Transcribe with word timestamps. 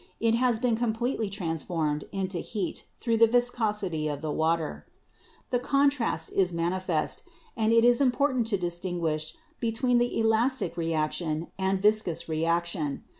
The 0.17 0.29
energy 0.29 0.37
ex 0.41 0.41
pended 0.41 0.41
may 0.41 0.47
be 0.47 0.49
recovered. 0.49 0.55
has 0.55 0.59
been 0.59 0.91
completely 0.95 1.29
transformed 1.29 2.05
into 2.11 2.37
heat 2.39 2.85
through 2.99 3.17
the 3.17 3.27
viscosity 3.27 4.07
of 4.07 4.21
the 4.21 4.31
water. 4.31 4.87
"The 5.51 5.59
contrast 5.59 6.31
is 6.31 6.51
manifest, 6.51 7.21
and 7.55 7.71
it 7.71 7.85
is 7.85 8.01
important 8.01 8.47
to 8.47 8.57
dis 8.57 8.79
tinguish 8.79 9.33
between 9.59 10.01
elastic 10.01 10.75
reaction 10.75 11.51
and 11.59 11.79
viscous 11.83 12.27
reaction. 12.27 13.03